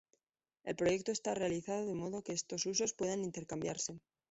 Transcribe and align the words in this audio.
El 0.63 0.75
proyecto 0.75 1.11
está 1.11 1.35
realizado 1.35 1.85
de 1.85 1.93
modo 1.93 2.23
que 2.23 2.33
estos 2.33 2.65
usos 2.65 2.93
puedan 2.95 3.23
intercambiarse. 3.23 3.99